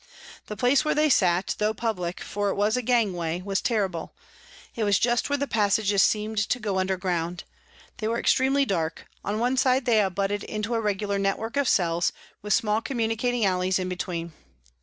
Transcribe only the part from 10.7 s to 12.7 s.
a regular network of cells, with